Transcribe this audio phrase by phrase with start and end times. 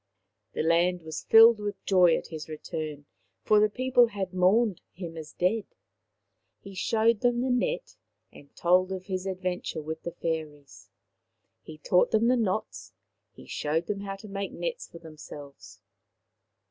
[0.53, 3.05] The land was filled with joy at his return,
[3.43, 5.65] for the people had mourned him as dead.
[6.59, 7.97] He showed them the net
[8.31, 10.89] and told of his adventure with the fairies.
[11.61, 12.93] He taught them the knots;
[13.31, 15.81] he showed them how to make nets for themselves.